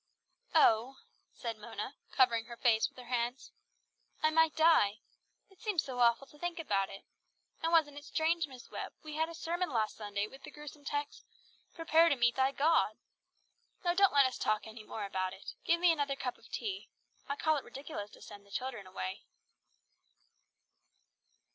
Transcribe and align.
"Oh," 0.55 0.95
said 1.31 1.59
Mona, 1.59 1.93
covering 2.11 2.45
her 2.45 2.57
face 2.57 2.89
with 2.89 2.97
her 2.97 3.05
hands, 3.05 3.51
"I 4.23 4.31
might 4.31 4.55
die. 4.55 5.01
It 5.47 5.63
is 5.67 5.83
so 5.83 5.99
awful 5.99 6.25
to 6.25 6.39
think 6.39 6.57
about 6.57 6.89
it. 6.89 7.03
And 7.61 7.71
wasn't 7.71 7.99
it 7.99 8.03
strange, 8.05 8.47
Miss 8.47 8.71
Webb, 8.71 8.93
we 9.03 9.13
had 9.13 9.29
a 9.29 9.35
sermon 9.35 9.69
last 9.69 9.95
Sunday 9.95 10.25
with 10.25 10.41
the 10.41 10.49
gruesome 10.49 10.83
text: 10.83 11.23
'Prepare 11.75 12.09
to 12.09 12.15
meet 12.15 12.33
thy 12.35 12.51
God.' 12.51 12.97
Now 13.85 13.93
don't 13.93 14.11
let 14.11 14.25
us 14.25 14.39
talk 14.39 14.65
any 14.65 14.81
more 14.83 15.05
about 15.05 15.33
it. 15.35 15.53
Give 15.65 15.79
me 15.79 15.91
another 15.91 16.15
cup 16.15 16.39
of 16.39 16.49
tea. 16.49 16.89
I 17.29 17.35
call 17.35 17.57
it 17.57 17.63
ridiculous 17.63 18.09
to 18.13 18.23
send 18.23 18.43
the 18.43 18.49
children 18.49 18.87
away." 18.87 19.21